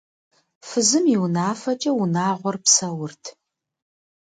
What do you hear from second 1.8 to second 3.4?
унагъуэр псэурт.